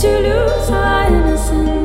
to 0.00 0.08
lose 0.08 0.70
our 0.70 1.06
innocence. 1.06 1.75